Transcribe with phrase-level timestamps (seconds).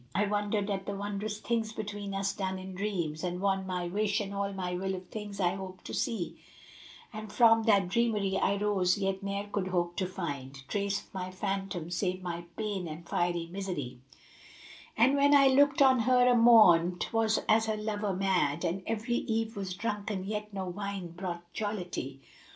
[0.15, 3.87] I wondered at the wondrous things between us done in dreams, * And won my
[3.87, 6.39] wish and all my will of things I hoped to see;
[7.13, 11.13] And from that dreamery I rose, yet ne'er could hope to find * Trace of
[11.13, 13.99] my phantom save my pain and fiery misery:
[14.97, 18.81] And when I looked on her a morn, 'twas as a lover mad * And
[18.87, 22.21] every eve was drunken yet no wine brought jollity.